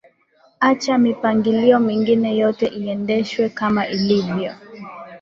[0.59, 4.53] acha mipangilio mingine yote iendeshwe kama ilivyo